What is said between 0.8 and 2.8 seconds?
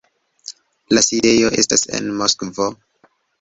La sidejo estas en Moskvo.